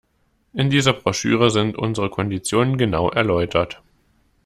In 0.53 0.71
dieser 0.71 0.93
Broschüre 0.93 1.51
sind 1.51 1.77
unsere 1.77 2.09
Konditionen 2.09 2.75
genau 2.79 3.11
erläutert. 3.11 3.83